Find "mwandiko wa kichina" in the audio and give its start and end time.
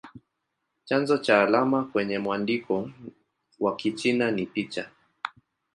2.19-4.31